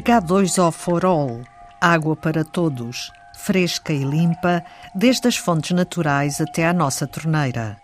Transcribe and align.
H2O 0.00 0.70
for 0.70 1.04
All 1.04 1.40
água 1.80 2.14
para 2.14 2.44
todos, 2.44 3.10
fresca 3.34 3.92
e 3.92 4.04
limpa, 4.04 4.64
desde 4.94 5.26
as 5.26 5.36
fontes 5.36 5.72
naturais 5.72 6.40
até 6.40 6.68
à 6.68 6.72
nossa 6.72 7.04
torneira. 7.04 7.76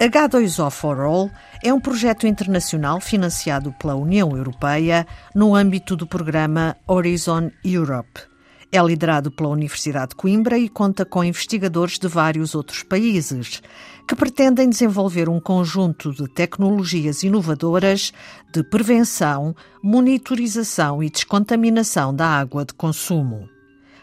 H2O 0.00 0.70
for 0.70 1.00
All 1.00 1.30
é 1.64 1.74
um 1.74 1.80
projeto 1.80 2.24
internacional 2.24 3.00
financiado 3.00 3.72
pela 3.72 3.96
União 3.96 4.36
Europeia 4.36 5.04
no 5.34 5.56
âmbito 5.56 5.96
do 5.96 6.06
programa 6.06 6.76
Horizon 6.86 7.50
Europe. 7.64 8.35
É 8.76 8.82
liderado 8.82 9.30
pela 9.30 9.48
Universidade 9.48 10.10
de 10.10 10.16
Coimbra 10.16 10.58
e 10.58 10.68
conta 10.68 11.06
com 11.06 11.24
investigadores 11.24 11.98
de 11.98 12.06
vários 12.08 12.54
outros 12.54 12.82
países, 12.82 13.62
que 14.06 14.14
pretendem 14.14 14.68
desenvolver 14.68 15.30
um 15.30 15.40
conjunto 15.40 16.12
de 16.12 16.28
tecnologias 16.28 17.22
inovadoras 17.22 18.12
de 18.52 18.62
prevenção, 18.62 19.56
monitorização 19.82 21.02
e 21.02 21.08
descontaminação 21.08 22.14
da 22.14 22.26
água 22.26 22.66
de 22.66 22.74
consumo. 22.74 23.55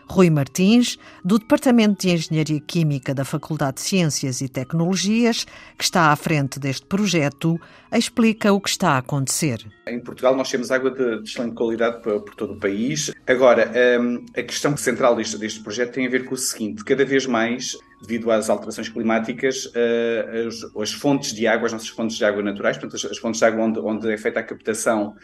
Rui 0.07 0.29
Martins, 0.29 0.97
do 1.23 1.39
Departamento 1.39 2.01
de 2.01 2.13
Engenharia 2.13 2.59
Química 2.59 3.13
da 3.13 3.25
Faculdade 3.25 3.75
de 3.75 3.81
Ciências 3.81 4.41
e 4.41 4.47
Tecnologias, 4.47 5.45
que 5.77 5.83
está 5.83 6.11
à 6.11 6.15
frente 6.15 6.59
deste 6.59 6.85
projeto, 6.85 7.59
explica 7.91 8.51
o 8.51 8.59
que 8.59 8.69
está 8.69 8.91
a 8.91 8.97
acontecer. 8.99 9.65
Em 9.87 9.99
Portugal 9.99 10.35
nós 10.35 10.49
temos 10.49 10.71
água 10.71 10.91
de, 10.91 11.21
de 11.21 11.29
excelente 11.29 11.55
qualidade 11.55 12.01
por, 12.01 12.21
por, 12.21 12.35
todo 12.35 12.53
o 12.53 12.59
país. 12.59 13.11
Agora, 13.27 13.71
um, 13.99 14.25
a 14.37 14.43
questão 14.43 14.75
central 14.77 15.15
deste, 15.15 15.37
deste 15.37 15.61
projeto 15.61 15.93
tem 15.93 16.07
a 16.07 16.09
ver 16.09 16.25
com 16.25 16.35
o 16.35 16.37
seguinte, 16.37 16.83
cada 16.83 17.05
vez 17.05 17.25
mais 17.25 17.77
devido 18.05 18.29
às 18.29 18.49
alterações 18.49 18.89
climáticas, 18.89 19.65
uh, 19.67 20.47
as, 20.47 20.81
as, 20.81 20.91
fontes 20.91 21.33
de 21.33 21.47
água, 21.47 21.67
as 21.67 21.73
nossas 21.73 21.87
fontes 21.87 22.17
de 22.17 22.25
água 22.25 22.43
naturais, 22.43 22.77
portanto, 22.77 22.95
as, 22.97 23.11
as 23.11 23.17
fontes 23.17 23.39
de 23.39 23.45
água 23.45 23.63
onde, 23.63 23.79
onde, 23.79 24.11
é 24.11 24.17
feita 24.17 24.41
a 24.41 24.43
captação 24.43 25.15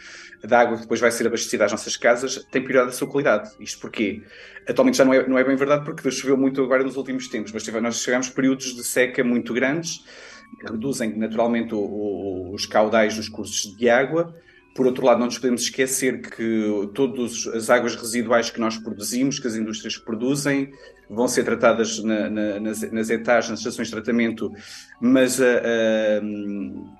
da 0.42 0.60
água 0.60 0.76
que 0.76 0.82
depois 0.82 0.98
vai 0.98 1.10
ser 1.10 1.26
abastecida 1.26 1.66
às 1.66 1.72
nossas 1.72 1.96
casas, 1.96 2.42
têm 2.50 2.64
piorado 2.64 2.88
a 2.88 2.92
sua 2.92 3.06
qualidade. 3.06 3.50
Isto 3.60 3.80
porquê? 3.80 4.22
Atualmente 4.66 4.96
já 4.96 5.04
não 5.04 5.12
é, 5.12 5.28
não 5.28 5.38
é 5.38 5.44
bem 5.44 5.56
verdade 5.56 5.84
porque 5.84 6.10
choveu 6.10 6.36
muito 6.36 6.62
agora 6.62 6.82
nos 6.82 6.96
últimos 6.96 7.28
tempos, 7.28 7.52
mas 7.52 7.66
nós 7.68 8.00
chegamos 8.00 8.30
períodos 8.30 8.74
de 8.74 8.82
seca 8.82 9.22
muito 9.22 9.52
grandes, 9.52 10.02
que 10.58 10.72
reduzem 10.72 11.16
naturalmente 11.18 11.74
o, 11.74 11.78
o, 11.78 12.54
os 12.54 12.64
caudais 12.64 13.14
dos 13.14 13.28
cursos 13.28 13.76
de 13.76 13.90
água, 13.90 14.34
por 14.74 14.86
outro 14.86 15.04
lado, 15.04 15.18
não 15.18 15.26
nos 15.26 15.36
podemos 15.36 15.62
esquecer 15.62 16.20
que 16.20 16.88
todas 16.94 17.46
as 17.48 17.68
águas 17.68 17.96
residuais 17.96 18.50
que 18.50 18.60
nós 18.60 18.78
produzimos, 18.78 19.38
que 19.38 19.46
as 19.46 19.56
indústrias 19.56 19.96
produzem, 19.96 20.72
vão 21.10 21.26
ser 21.26 21.42
tratadas 21.42 22.02
na, 22.04 22.30
na, 22.30 22.60
nas, 22.60 22.82
nas 22.92 23.08
nas 23.08 23.50
estações 23.50 23.88
de 23.88 23.92
tratamento, 23.92 24.52
mas 25.00 25.40
a, 25.40 25.44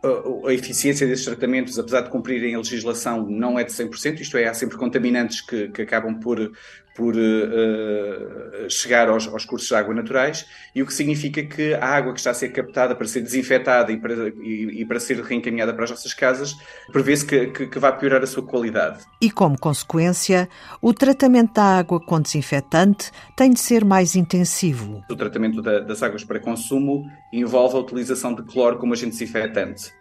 a, 0.05 0.48
a, 0.48 0.53
eficiência 0.53 1.06
desses 1.06 1.25
tratamentos, 1.25 1.78
apesar 1.78 2.00
de 2.00 2.11
cumprirem 2.11 2.56
a 2.56 2.58
legislação, 2.58 3.25
não 3.31 3.56
é 3.56 3.62
de 3.62 3.70
100%, 3.70 4.20
isto 4.20 4.36
é, 4.36 4.48
há 4.48 4.55
sempre 4.55 4.77
contaminantes 4.77 5.41
que, 5.41 5.69
que 5.69 5.83
acabam 5.83 6.19
por, 6.19 6.50
por 6.97 7.14
uh, 7.14 8.69
chegar 8.69 9.08
aos, 9.08 9.27
aos, 9.28 9.44
cursos 9.44 9.69
de 9.69 9.75
água 9.75 9.94
naturais, 9.94 10.47
e 10.75 10.83
o 10.83 10.86
que 10.86 10.92
significa 10.92 11.42
que 11.42 11.75
a 11.75 11.86
água 11.86 12.12
que 12.12 12.19
está 12.19 12.31
a 12.31 12.34
ser 12.34 12.48
captada 12.50 12.94
para 12.94 13.06
ser 13.06 13.20
desinfetada 13.20 13.92
e 13.92 13.97
para, 13.97 14.28
e, 14.42 14.81
e 14.81 14.84
para 14.84 14.98
ser 14.98 15.20
reencaminhada 15.22 15.72
para 15.72 15.84
as 15.84 15.91
nossas 15.91 16.12
casas, 16.14 16.55
prevê-se 16.92 17.25
que, 17.25 17.47
que, 17.48 17.66
que 17.69 17.78
vai 17.78 17.97
piorar 17.97 18.22
a 18.22 18.27
sua 18.27 18.42
qualidade. 18.42 19.05
E 19.20 19.31
como 19.31 19.58
consequência, 19.58 20.48
o 20.83 20.92
tratamento 20.92 21.55
da 21.55 21.78
água 21.78 22.00
com 22.00 22.20
desinfetante 22.20 23.11
tem 23.36 23.53
de 23.53 23.61
ser 23.61 23.84
mais 23.84 23.99
intensivo. 24.16 25.04
O 25.10 25.16
tratamento 25.16 25.60
da, 25.62 25.80
das 25.80 26.02
águas 26.02 26.24
para 26.24 26.40
consumo 26.40 27.10
envolve 27.32 27.76
a 27.76 27.80
utilização 27.80 28.34
de 28.34 28.42
cloro 28.42 28.78
como 28.78 28.92
agente 28.92 29.12
desinfetante. 29.12 29.92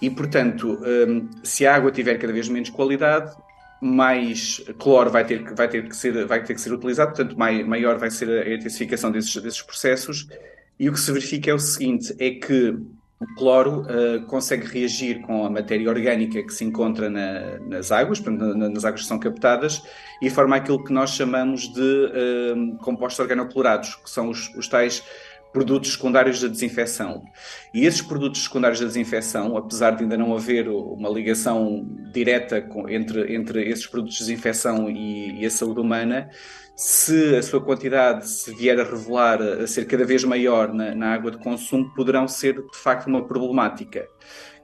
E, 0.00 0.10
portanto, 0.10 0.78
um, 1.08 1.28
se 1.42 1.66
a 1.66 1.74
água 1.74 1.90
tiver 1.90 2.18
cada 2.18 2.32
vez 2.32 2.48
menos 2.48 2.70
qualidade, 2.70 3.34
mais 3.80 4.62
cloro 4.78 5.10
vai 5.10 5.24
ter 5.24 5.44
que, 5.44 5.54
vai 5.54 5.68
ter 5.68 5.88
que, 5.88 5.96
ser, 5.96 6.26
vai 6.26 6.42
ter 6.42 6.54
que 6.54 6.60
ser 6.60 6.72
utilizado, 6.72 7.14
portanto, 7.14 7.36
maior 7.38 7.98
vai 7.98 8.10
ser 8.10 8.28
a 8.28 8.54
intensificação 8.54 9.10
desses, 9.10 9.34
desses 9.36 9.62
processos. 9.62 10.28
E 10.78 10.88
o 10.88 10.92
que 10.92 11.00
se 11.00 11.12
verifica 11.12 11.50
é 11.50 11.54
o 11.54 11.58
seguinte: 11.58 12.14
é 12.18 12.30
que 12.30 12.76
o 13.18 13.26
cloro 13.34 13.82
uh, 13.82 14.20
consegue 14.26 14.66
reagir 14.66 15.22
com 15.22 15.46
a 15.46 15.50
matéria 15.50 15.88
orgânica 15.88 16.42
que 16.42 16.52
se 16.52 16.64
encontra 16.64 17.08
na, 17.08 17.58
nas 17.60 17.90
águas, 17.90 18.20
na, 18.20 18.68
nas 18.68 18.84
águas 18.84 19.02
que 19.02 19.06
são 19.06 19.18
captadas, 19.18 19.82
e 20.20 20.28
forma 20.28 20.56
aquilo 20.56 20.84
que 20.84 20.92
nós 20.92 21.10
chamamos 21.10 21.72
de 21.72 21.80
uh, 21.80 22.76
compostos 22.78 23.20
organoclorados, 23.20 23.94
que 23.94 24.10
são 24.10 24.28
os, 24.28 24.54
os 24.54 24.68
tais 24.68 25.02
produtos 25.56 25.94
secundários 25.94 26.38
da 26.38 26.48
desinfecção. 26.48 27.24
E 27.72 27.86
esses 27.86 28.02
produtos 28.02 28.44
secundários 28.44 28.78
da 28.78 28.86
desinfecção, 28.86 29.56
apesar 29.56 29.92
de 29.92 30.02
ainda 30.02 30.14
não 30.14 30.34
haver 30.34 30.68
uma 30.68 31.08
ligação 31.08 31.82
direta 32.12 32.60
com, 32.60 32.86
entre, 32.90 33.34
entre 33.34 33.66
esses 33.66 33.86
produtos 33.86 34.18
de 34.18 34.24
desinfecção 34.26 34.90
e, 34.90 35.40
e 35.40 35.46
a 35.46 35.50
saúde 35.50 35.80
humana, 35.80 36.28
se 36.76 37.36
a 37.36 37.42
sua 37.42 37.58
quantidade 37.58 38.28
se 38.28 38.54
vier 38.54 38.78
a 38.78 38.84
revelar 38.84 39.40
a 39.40 39.66
ser 39.66 39.86
cada 39.86 40.04
vez 40.04 40.24
maior 40.24 40.74
na, 40.74 40.94
na 40.94 41.14
água 41.14 41.30
de 41.30 41.38
consumo, 41.38 41.90
poderão 41.94 42.28
ser 42.28 42.52
de 42.56 42.76
facto 42.76 43.06
uma 43.06 43.26
problemática 43.26 44.06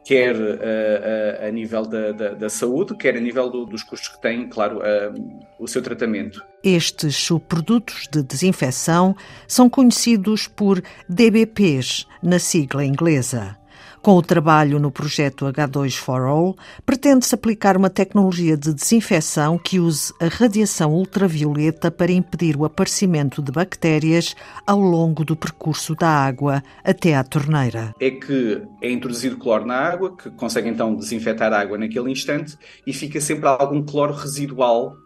quer 0.04 0.34
uh, 0.34 0.38
uh, 0.38 1.48
a 1.48 1.50
nível 1.50 1.86
da, 1.86 2.12
da, 2.12 2.28
da, 2.34 2.48
saúde, 2.50 2.96
quer 2.96 3.16
a 3.16 3.20
nível 3.20 3.48
do, 3.48 3.64
dos 3.64 3.82
custos 3.82 4.08
que 4.08 4.20
tem, 4.20 4.48
claro, 4.48 4.78
uh, 4.78 5.40
o 5.58 5.66
seu 5.66 5.82
tratamento. 5.82 6.44
Estes 6.62 7.16
subprodutos 7.16 8.08
de 8.10 8.22
desinfecção 8.22 9.16
são 9.46 9.68
conhecidos 9.68 10.46
por 10.46 10.82
DBPs, 11.08 12.06
na 12.22 12.38
sigla 12.38 12.84
inglesa. 12.84 13.56
Com 14.02 14.16
o 14.16 14.22
trabalho 14.22 14.80
no 14.80 14.90
projeto 14.90 15.44
H2 15.44 15.96
for 15.96 16.22
All, 16.22 16.56
pretende-se 16.84 17.36
aplicar 17.36 17.76
uma 17.76 17.88
tecnologia 17.88 18.56
de 18.56 18.74
desinfecção 18.74 19.56
que 19.56 19.78
use 19.78 20.12
a 20.20 20.26
radiação 20.26 20.92
ultravioleta 20.92 21.88
para 21.88 22.10
impedir 22.10 22.56
o 22.56 22.64
aparecimento 22.64 23.40
de 23.40 23.52
bactérias 23.52 24.34
ao 24.66 24.80
longo 24.80 25.24
do 25.24 25.36
percurso 25.36 25.94
da 25.94 26.08
água 26.08 26.64
até 26.82 27.14
à 27.14 27.22
torneira. 27.22 27.94
É 28.00 28.10
que 28.10 28.60
é 28.82 28.90
introduzido 28.90 29.36
cloro 29.36 29.66
na 29.66 29.76
água, 29.76 30.16
que 30.16 30.32
consegue 30.32 30.68
então 30.68 30.96
desinfetar 30.96 31.52
a 31.52 31.60
água 31.60 31.78
naquele 31.78 32.10
instante 32.10 32.58
e 32.84 32.92
fica 32.92 33.20
sempre 33.20 33.46
algum 33.46 33.84
cloro 33.84 34.14
residual 34.14 34.96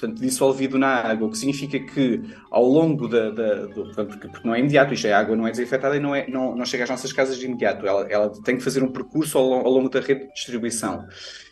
portanto, 0.00 0.20
dissolvido 0.20 0.78
na 0.78 0.88
água, 0.88 1.28
o 1.28 1.30
que 1.30 1.38
significa 1.38 1.78
que 1.78 2.22
ao 2.50 2.64
longo 2.64 3.06
da. 3.06 3.30
da 3.30 3.66
do, 3.66 3.92
porque, 3.94 4.28
porque, 4.28 4.46
não 4.46 4.54
é 4.54 4.60
imediato, 4.60 4.94
isto 4.94 5.06
é, 5.06 5.12
a 5.12 5.18
água 5.18 5.36
não 5.36 5.46
é 5.46 5.50
desinfetada 5.50 5.96
e 5.96 6.00
não, 6.00 6.14
é, 6.14 6.26
não, 6.28 6.56
não 6.56 6.64
chega 6.64 6.84
às 6.84 6.90
nossas 6.90 7.12
casas 7.12 7.38
de 7.38 7.46
imediato. 7.46 7.86
Ela, 7.86 8.06
ela 8.10 8.30
tem 8.42 8.56
que 8.56 8.62
fazer 8.62 8.82
um 8.82 8.90
percurso 8.90 9.36
ao, 9.36 9.52
ao 9.52 9.70
longo 9.70 9.90
da 9.90 10.00
rede 10.00 10.26
de 10.26 10.32
distribuição. 10.32 11.06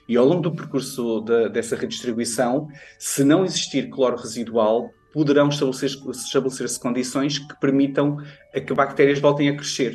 E 0.09 0.16
ao 0.16 0.25
longo 0.25 0.41
do 0.41 0.54
percurso 0.54 1.20
de, 1.20 1.50
dessa 1.50 1.76
redistribuição, 1.76 2.69
se 2.98 3.22
não 3.22 3.44
existir 3.44 3.91
cloro 3.91 4.16
residual, 4.16 4.88
poderão 5.12 5.48
estabelecer-se 5.48 5.98
estabelecer 6.10 6.66
condições 6.78 7.38
que 7.38 7.60
permitam 7.60 8.16
que 8.53 8.75
bactérias 8.75 9.19
voltem 9.19 9.48
a 9.50 9.56
crescer. 9.56 9.94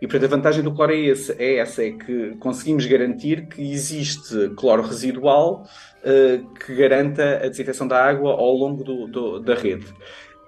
E 0.00 0.06
portanto 0.06 0.24
a 0.24 0.36
vantagem 0.36 0.62
do 0.62 0.72
cloro 0.72 0.92
é, 0.92 0.98
esse, 0.98 1.32
é 1.38 1.56
essa, 1.56 1.82
é 1.82 1.90
que 1.90 2.36
conseguimos 2.36 2.86
garantir 2.86 3.46
que 3.46 3.62
existe 3.72 4.50
cloro 4.56 4.82
residual 4.82 5.66
uh, 6.02 6.54
que 6.54 6.74
garanta 6.74 7.40
a 7.44 7.48
desinfecção 7.48 7.86
da 7.86 8.02
água 8.02 8.32
ao 8.32 8.52
longo 8.54 8.82
do, 8.82 9.06
do, 9.06 9.40
da 9.40 9.54
rede. 9.54 9.86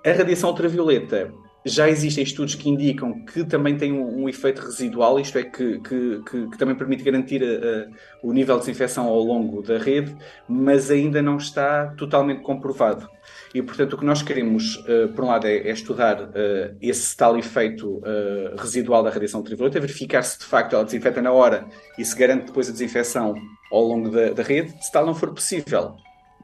A 0.05 0.13
radiação 0.13 0.51
ultravioleta 0.51 1.33
já 1.67 1.89
existem 1.89 2.23
estudos 2.23 2.55
que 2.55 2.69
indicam 2.69 3.25
que 3.25 3.45
também 3.45 3.77
tem 3.77 3.93
um, 3.93 4.23
um 4.23 4.29
efeito 4.29 4.63
residual, 4.63 5.19
isto 5.19 5.37
é, 5.37 5.43
que, 5.43 5.81
que, 5.81 6.23
que, 6.23 6.51
que 6.51 6.57
também 6.57 6.77
permite 6.77 7.03
garantir 7.03 7.43
a, 7.43 7.47
a, 7.47 7.87
o 8.23 8.33
nível 8.33 8.55
de 8.55 8.67
desinfecção 8.67 9.07
ao 9.07 9.19
longo 9.19 9.63
da 9.63 9.77
rede, 9.77 10.17
mas 10.49 10.93
ainda 10.93 11.21
não 11.21 11.37
está 11.37 11.89
totalmente 11.99 12.43
comprovado. 12.43 13.09
E, 13.53 13.61
portanto, 13.61 13.95
o 13.95 13.99
que 13.99 14.05
nós 14.05 14.23
queremos, 14.23 14.77
uh, 14.77 15.09
por 15.15 15.25
um 15.25 15.27
lado, 15.27 15.47
é, 15.49 15.57
é 15.57 15.73
estudar 15.73 16.23
uh, 16.23 16.77
esse 16.81 17.17
tal 17.17 17.37
efeito 17.37 17.97
uh, 17.99 18.57
residual 18.57 19.03
da 19.03 19.11
radiação 19.11 19.41
ultravioleta, 19.41 19.81
verificar 19.81 20.23
se 20.23 20.39
de 20.39 20.45
facto 20.45 20.75
ela 20.75 20.85
desinfeta 20.85 21.21
na 21.21 21.33
hora 21.33 21.67
e 21.99 22.05
se 22.05 22.17
garante 22.17 22.47
depois 22.47 22.69
a 22.69 22.73
desinfecção 22.73 23.35
ao 23.73 23.83
longo 23.83 24.09
da, 24.09 24.31
da 24.31 24.43
rede. 24.45 24.73
Se 24.85 24.93
tal 24.93 25.05
não 25.05 25.17
for 25.17 25.35
possível, 25.35 25.97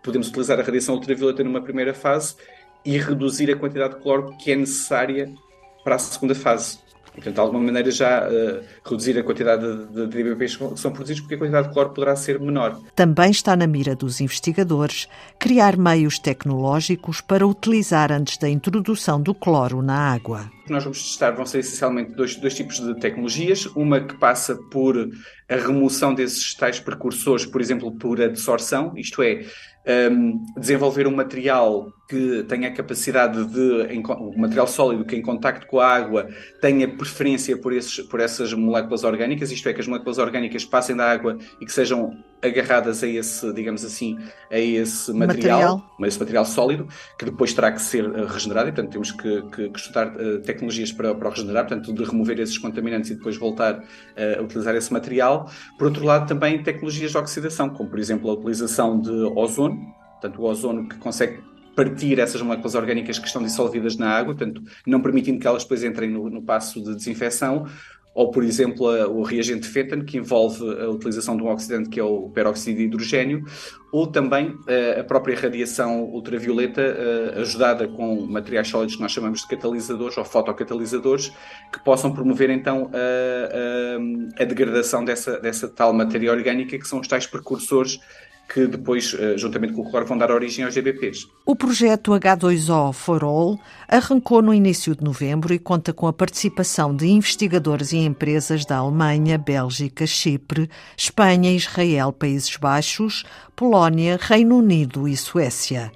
podemos 0.02 0.28
utilizar 0.28 0.58
a 0.58 0.62
radiação 0.62 0.96
ultravioleta 0.96 1.44
numa 1.44 1.62
primeira 1.62 1.94
fase 1.94 2.34
e 2.84 2.98
reduzir 2.98 3.50
a 3.50 3.56
quantidade 3.56 3.94
de 3.94 4.00
cloro 4.00 4.36
que 4.36 4.52
é 4.52 4.56
necessária 4.56 5.32
para 5.84 5.96
a 5.96 5.98
segunda 5.98 6.34
fase. 6.34 6.78
E, 7.12 7.16
portanto, 7.16 7.34
de 7.34 7.40
alguma 7.40 7.60
maneira 7.60 7.90
já 7.90 8.26
uh, 8.26 8.62
reduzir 8.84 9.18
a 9.18 9.22
quantidade 9.22 9.62
de, 9.62 10.06
de 10.06 10.06
DBPs 10.06 10.56
que 10.56 10.76
são 10.78 10.90
produzidos, 10.90 11.20
porque 11.20 11.34
a 11.34 11.38
quantidade 11.38 11.68
de 11.68 11.74
cloro 11.74 11.90
poderá 11.90 12.16
ser 12.16 12.40
menor. 12.40 12.80
Também 12.96 13.30
está 13.30 13.54
na 13.54 13.66
mira 13.66 13.94
dos 13.94 14.20
investigadores 14.20 15.06
criar 15.38 15.76
meios 15.76 16.18
tecnológicos 16.18 17.20
para 17.20 17.46
utilizar 17.46 18.10
antes 18.10 18.38
da 18.38 18.48
introdução 18.48 19.20
do 19.20 19.34
cloro 19.34 19.82
na 19.82 20.12
água. 20.12 20.50
O 20.62 20.66
que 20.66 20.72
nós 20.72 20.84
vamos 20.84 21.02
testar 21.02 21.32
vão 21.32 21.44
ser 21.44 21.58
essencialmente 21.58 22.14
dois, 22.14 22.36
dois 22.36 22.54
tipos 22.54 22.80
de 22.80 22.98
tecnologias. 22.98 23.66
Uma 23.66 24.00
que 24.00 24.16
passa 24.16 24.56
por 24.70 24.96
a 25.50 25.56
remoção 25.56 26.14
desses 26.14 26.54
tais 26.54 26.80
precursores, 26.80 27.44
por 27.44 27.60
exemplo, 27.60 27.92
por 27.92 28.22
adsorção, 28.22 28.94
isto 28.96 29.22
é, 29.22 29.44
um, 29.86 30.44
desenvolver 30.56 31.06
um 31.06 31.14
material 31.14 31.92
que 32.08 32.44
tenha 32.44 32.68
a 32.68 32.72
capacidade 32.72 33.44
de 33.46 34.02
o 34.06 34.38
material 34.38 34.66
sólido 34.66 35.04
que 35.04 35.16
em 35.16 35.22
contacto 35.22 35.66
com 35.66 35.80
a 35.80 35.86
água 35.86 36.28
tenha 36.60 36.86
preferência 36.86 37.56
por, 37.56 37.72
esses, 37.72 38.00
por 38.00 38.20
essas 38.20 38.52
moléculas 38.52 39.02
orgânicas, 39.02 39.50
isto 39.50 39.68
é, 39.68 39.72
que 39.72 39.80
as 39.80 39.86
moléculas 39.86 40.18
orgânicas 40.18 40.64
passem 40.64 40.94
da 40.94 41.10
água 41.10 41.38
e 41.60 41.64
que 41.64 41.72
sejam 41.72 42.12
agarradas 42.42 43.02
a 43.02 43.06
esse, 43.06 43.52
digamos 43.54 43.84
assim, 43.84 44.18
a 44.50 44.58
esse 44.58 45.12
material, 45.12 45.60
material. 45.60 45.96
a 46.02 46.06
esse 46.08 46.18
material 46.18 46.44
sólido, 46.44 46.88
que 47.16 47.24
depois 47.24 47.54
terá 47.54 47.70
que 47.70 47.80
ser 47.80 48.04
eh, 48.04 48.26
regenerado, 48.26 48.68
e 48.68 48.72
portanto 48.72 48.92
temos 48.92 49.12
que, 49.12 49.42
que, 49.42 49.70
que 49.70 49.78
estudar 49.78 50.08
uh, 50.08 50.40
tecnologias 50.40 50.90
para, 50.90 51.14
para 51.14 51.28
o 51.28 51.30
regenerar, 51.30 51.68
portanto 51.68 51.94
de 51.94 52.04
remover 52.04 52.40
esses 52.40 52.58
contaminantes 52.58 53.10
e 53.10 53.14
depois 53.14 53.36
voltar 53.36 53.78
uh, 53.78 54.40
a 54.40 54.42
utilizar 54.42 54.74
esse 54.74 54.92
material. 54.92 55.48
Por 55.78 55.86
outro 55.86 56.04
lado, 56.04 56.26
também 56.26 56.60
tecnologias 56.62 57.12
de 57.12 57.18
oxidação, 57.18 57.70
como 57.70 57.88
por 57.88 58.00
exemplo 58.00 58.28
a 58.28 58.34
utilização 58.34 59.00
de 59.00 59.12
ozono, 59.36 59.71
portanto 60.22 60.40
o 60.40 60.44
ozono 60.44 60.88
que 60.88 60.96
consegue 60.96 61.40
partir 61.74 62.18
essas 62.18 62.40
moléculas 62.40 62.74
orgânicas 62.74 63.18
que 63.18 63.26
estão 63.26 63.42
dissolvidas 63.42 63.96
na 63.96 64.10
água, 64.10 64.34
portanto, 64.34 64.62
não 64.86 65.00
permitindo 65.00 65.40
que 65.40 65.46
elas 65.46 65.62
depois 65.62 65.82
entrem 65.82 66.10
no, 66.10 66.30
no 66.30 66.42
passo 66.42 66.82
de 66.82 66.94
desinfecção, 66.94 67.66
ou, 68.14 68.30
por 68.30 68.44
exemplo, 68.44 68.90
a, 68.90 69.08
o 69.08 69.22
reagente 69.22 69.66
FETAN, 69.66 70.04
que 70.04 70.18
envolve 70.18 70.62
a 70.82 70.90
utilização 70.90 71.34
de 71.34 71.42
um 71.42 71.48
oxidante 71.48 71.88
que 71.88 71.98
é 71.98 72.04
o 72.04 72.28
peróxido 72.28 72.76
de 72.76 72.84
hidrogênio, 72.84 73.42
ou 73.90 74.06
também 74.06 74.54
a, 74.68 75.00
a 75.00 75.04
própria 75.04 75.34
radiação 75.34 76.04
ultravioleta, 76.04 76.82
a, 77.34 77.40
ajudada 77.40 77.88
com 77.88 78.26
materiais 78.26 78.68
sólidos 78.68 78.96
que 78.96 79.02
nós 79.02 79.12
chamamos 79.12 79.40
de 79.40 79.48
catalisadores 79.48 80.18
ou 80.18 80.26
fotocatalisadores, 80.26 81.32
que 81.72 81.82
possam 81.82 82.12
promover 82.12 82.50
então 82.50 82.90
a, 84.38 84.44
degradação 84.44 85.02
dessa, 85.02 85.40
dessa 85.40 85.66
tal 85.66 85.94
matéria 85.94 86.30
orgânica, 86.30 86.78
que 86.78 86.86
são 86.86 87.00
os 87.00 87.08
tais 87.08 87.26
precursores 87.26 87.98
que 88.48 88.66
depois, 88.66 89.16
eh, 89.18 89.36
juntamente 89.38 89.72
com 89.72 89.82
o 89.82 89.90
cloro, 89.90 90.06
vão 90.06 90.18
dar 90.18 90.30
origem 90.30 90.64
aos 90.64 90.74
GBPs. 90.74 91.26
O 91.46 91.56
projeto 91.56 92.12
H2O 92.12 92.92
for 92.92 93.24
All 93.24 93.58
arrancou 93.88 94.42
no 94.42 94.52
início 94.52 94.94
de 94.94 95.02
novembro 95.02 95.54
e 95.54 95.58
conta 95.58 95.92
com 95.92 96.06
a 96.06 96.12
participação 96.12 96.94
de 96.94 97.08
investigadores 97.08 97.92
e 97.92 97.98
empresas 97.98 98.66
da 98.66 98.76
Alemanha, 98.76 99.38
Bélgica, 99.38 100.06
Chipre, 100.06 100.68
Espanha, 100.96 101.50
Israel, 101.52 102.12
Países 102.12 102.56
Baixos, 102.56 103.24
Polónia, 103.56 104.18
Reino 104.20 104.58
Unido 104.58 105.08
e 105.08 105.16
Suécia. 105.16 105.90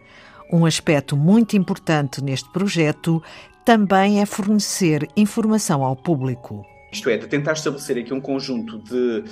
Um 0.52 0.64
aspecto 0.64 1.16
muito 1.16 1.56
importante 1.56 2.22
neste 2.22 2.48
projeto 2.50 3.22
também 3.64 4.20
é 4.20 4.26
fornecer 4.26 5.08
informação 5.16 5.82
ao 5.82 5.96
público. 5.96 6.64
Isto 6.92 7.10
é, 7.10 7.18
de 7.18 7.26
tentar 7.26 7.54
estabelecer 7.54 7.98
aqui 7.98 8.14
um 8.14 8.20
conjunto 8.20 8.78
de 8.78 9.24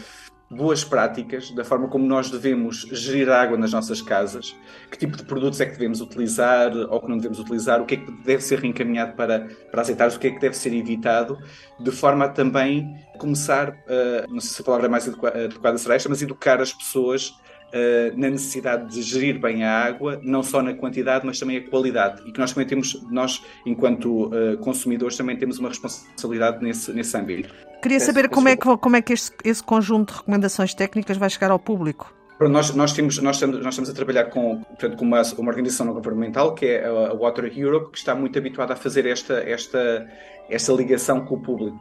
boas 0.51 0.85
práticas 0.85 1.51
da 1.51 1.65
forma 1.65 1.89
como 1.89 2.07
nós 2.07 2.31
devemos 2.31 2.87
gerir 2.93 3.29
a 3.29 3.41
água 3.41 3.57
nas 3.57 3.73
nossas 3.73 4.01
casas, 4.01 4.55
que 4.91 4.99
tipo 4.99 5.17
de 5.17 5.25
produtos 5.25 5.61
é 5.61 5.67
que 5.67 5.73
devemos 5.73 6.01
utilizar 6.01 6.73
ou 6.75 7.01
que 7.01 7.09
não 7.09 7.17
devemos 7.17 7.39
utilizar, 7.39 7.81
o 7.81 7.87
que 7.87 7.95
é 7.95 7.97
que 7.99 8.11
deve 8.25 8.43
ser 8.43 8.61
reencaminhado 8.61 9.15
para, 9.15 9.49
para 9.71 9.83
aceitar, 9.83 10.09
o 10.09 10.19
que 10.19 10.29
é 10.29 10.31
que 10.31 10.41
deve 10.41 10.57
ser 10.57 10.73
evitado, 10.73 11.39
de 11.81 11.91
forma 11.91 12.27
a 12.27 12.29
também 12.29 12.95
começar, 13.19 13.71
uh, 13.71 14.33
não 14.33 14.41
sei 14.41 14.51
se 14.51 14.61
a 14.61 14.65
palavra 14.65 14.87
é 14.87 14.91
mais 14.91 15.09
adequada 15.09 15.79
será 15.79 15.95
esta, 15.95 16.09
mas 16.09 16.23
educar 16.23 16.61
as 16.61 16.73
pessoas 16.73 17.29
uh, 17.29 18.17
na 18.17 18.31
necessidade 18.31 18.93
de 18.93 19.03
gerir 19.03 19.41
bem 19.41 19.65
a 19.65 19.85
água, 19.85 20.21
não 20.23 20.43
só 20.43 20.63
na 20.63 20.75
quantidade, 20.75 21.27
mas 21.27 21.39
também 21.39 21.57
a 21.57 21.69
qualidade. 21.69 22.23
E 22.27 22.33
que 22.33 22.39
nós 22.39 22.53
também 22.53 22.67
temos, 22.67 23.03
nós, 23.11 23.43
enquanto 23.67 24.27
uh, 24.27 24.57
consumidores, 24.59 25.17
também 25.17 25.37
temos 25.37 25.59
uma 25.59 25.69
responsabilidade 25.69 26.63
nesse, 26.63 26.93
nesse 26.93 27.17
âmbito. 27.17 27.55
Queria 27.85 28.01
saber 28.01 28.31
como 28.31 28.49
é, 28.49 28.57
que, 28.57 28.77
como 28.79 28.97
é 28.97 29.03
que 29.03 29.13
este, 29.13 29.37
esse 29.45 29.63
conjunto 29.63 30.15
de 30.15 30.19
recomendações 30.21 30.73
técnicas 30.73 31.19
vai 31.19 31.29
chegar 31.29 31.51
ao 31.51 31.59
público. 31.59 32.11
Nós, 32.41 32.75
nós, 32.75 32.93
temos, 32.93 33.19
nós, 33.19 33.37
estamos, 33.37 33.61
nós 33.61 33.75
estamos 33.75 33.89
a 33.89 33.95
trabalhar 33.95 34.25
com, 34.25 34.61
portanto, 34.61 34.97
com 34.97 35.05
uma, 35.05 35.23
uma 35.39 35.51
organização 35.51 35.87
não 35.87 35.95
governamental, 35.95 36.55
que 36.55 36.67
é 36.67 36.85
a 36.85 37.15
Water 37.15 37.53
Europe, 37.57 37.93
que 37.93 37.99
está 37.99 38.15
muito 38.15 38.37
habituada 38.37 38.73
a 38.73 38.77
fazer 38.77 39.07
esta, 39.07 39.35
esta, 39.35 40.07
esta 40.49 40.73
ligação 40.73 41.25
com 41.25 41.37
o 41.37 41.41
público, 41.41 41.79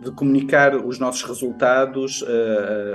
de 0.00 0.10
comunicar 0.12 0.76
os 0.76 0.98
nossos 0.98 1.22
resultados 1.22 2.24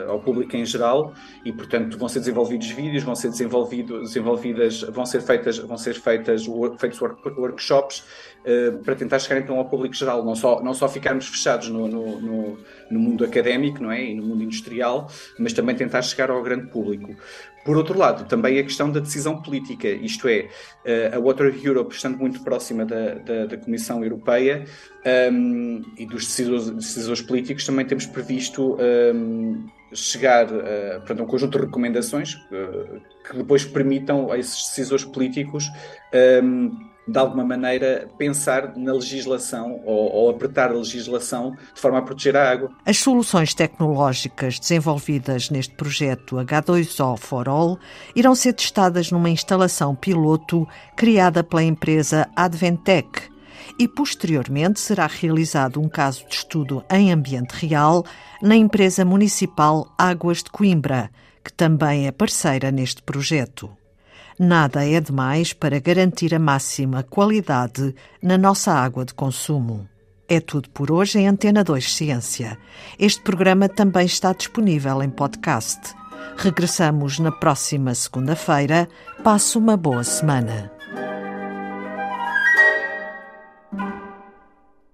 ao 0.08 0.20
público 0.22 0.56
em 0.56 0.66
geral 0.66 1.14
e, 1.44 1.52
portanto, 1.52 1.98
vão 1.98 2.08
ser 2.08 2.20
desenvolvidos 2.20 2.70
vídeos, 2.70 3.04
vão 3.04 3.16
ser 3.16 3.30
desenvolvidos, 3.30 4.02
desenvolvidas, 4.02 4.82
vão 4.84 5.06
ser 5.06 5.22
feitas, 5.22 5.58
vão 5.58 5.78
ser 5.78 5.96
feitas 5.96 6.46
feitos 6.80 7.02
workshops 7.02 8.04
uh, 8.46 8.78
para 8.84 8.96
tentar 8.96 9.20
chegar 9.20 9.42
então 9.42 9.58
ao 9.58 9.66
público 9.66 9.94
geral, 9.94 10.24
não 10.24 10.36
só 10.36 10.64
não 10.64 10.74
só 10.74 10.88
ficarmos 10.88 11.28
fechados 11.28 11.70
no, 11.70 11.88
no, 11.88 12.22
no, 12.22 12.58
no 12.90 13.00
mundo 13.00 13.26
académico, 13.26 13.82
não 13.84 13.92
é, 13.92 14.04
e 14.04 14.16
no 14.16 14.24
mundo 14.24 14.44
industrial, 14.44 15.10
mas 15.38 15.54
também 15.54 15.76
tentar 15.76 16.02
chegar 16.02 16.30
ao 16.30 16.42
grande 16.42 16.68
público. 16.68 16.77
Por 17.68 17.76
outro 17.76 17.98
lado, 18.00 18.26
também 18.30 18.58
a 18.60 18.64
questão 18.64 18.90
da 18.90 19.02
decisão 19.02 19.42
política, 19.42 19.90
isto 19.90 20.26
é, 20.30 20.48
eh, 20.86 21.12
a 21.14 21.20
Water 21.20 21.54
Europe, 21.62 21.94
estando 21.94 22.18
muito 22.18 22.42
próxima 22.42 22.86
da, 22.86 23.16
da, 23.16 23.46
da 23.46 23.58
Comissão 23.58 24.02
Europeia 24.02 24.64
um, 25.32 25.82
e 25.98 26.06
dos 26.06 26.28
decisores, 26.28 26.70
decisores, 26.70 27.22
políticos, 27.22 27.66
também 27.66 27.86
temos 27.86 28.06
previsto 28.06 28.78
um, 29.14 29.68
chegar 29.94 30.46
uh, 30.46 31.00
portanto, 31.00 31.20
a 31.20 31.24
um 31.24 31.28
conjunto 31.28 31.58
de 31.58 31.66
recomendações 31.66 32.36
uh, 32.36 33.02
que 33.28 33.36
depois 33.36 33.66
permitam 33.66 34.32
a 34.32 34.38
esses 34.38 34.70
decisores 34.70 35.04
políticos 35.04 35.70
um, 36.42 36.72
de 37.08 37.18
alguma 37.18 37.44
maneira, 37.44 38.08
pensar 38.18 38.76
na 38.76 38.94
legislação 38.94 39.82
ou, 39.86 40.12
ou, 40.14 40.30
apertar 40.30 40.72
a 40.72 40.74
legislação 40.74 41.56
de 41.74 41.80
forma 41.80 42.00
a 42.00 42.02
proteger 42.02 42.36
a 42.36 42.52
água. 42.52 42.72
As 42.86 42.98
soluções 42.98 43.54
tecnológicas 43.54 44.60
desenvolvidas 44.60 45.50
neste 45.50 45.74
projeto 45.76 46.36
H2O 46.36 47.18
for 47.18 47.48
All 47.48 47.80
irão 48.16 48.36
ser 48.36 48.54
testadas 48.54 49.12
numa 49.12 49.30
instalação 49.30 49.96
piloto 49.96 50.68
criada 50.96 51.44
pela 51.44 51.64
empresa 51.64 52.30
Adventec 52.36 53.38
e, 53.80 53.88
posteriormente, 53.88 54.80
será 54.80 55.08
realizado 55.08 55.80
um 55.80 55.88
caso 55.88 56.26
de 56.28 56.36
estudo 56.36 56.84
em 56.92 57.12
ambiente 57.12 57.52
real 57.54 58.04
na 58.42 58.56
empresa 58.56 59.06
municipal 59.06 59.88
Águas 59.98 60.44
de 60.44 60.50
Coimbra, 60.50 61.10
que 61.44 61.54
também 61.54 62.08
é 62.08 62.12
parceira 62.12 62.72
neste 62.72 63.02
projeto. 63.02 63.70
Nada 64.40 64.88
é 64.88 65.02
demais 65.02 65.52
para 65.52 65.80
garantir 65.80 66.36
a 66.36 66.40
máxima 66.40 67.02
qualidade 67.02 67.96
na 68.22 68.38
nossa 68.38 68.72
água 68.72 69.04
de 69.04 69.14
consumo. 69.14 69.90
É 70.30 70.40
tudo 70.40 70.70
por 70.70 70.92
hoje 70.92 71.18
em 71.18 71.28
Antena 71.28 71.64
2 71.64 71.96
Ciência. 71.96 72.58
Este 73.00 73.22
programa 73.22 73.68
também 73.68 74.06
está 74.06 74.34
disponível 74.34 75.02
em 75.02 75.10
podcast. 75.10 75.96
Regressamos 76.36 77.18
na 77.18 77.32
próxima 77.32 77.96
segunda-feira. 77.96 78.88
Passe 79.24 79.58
uma 79.58 79.76
boa 79.76 80.04
semana. 80.04 80.77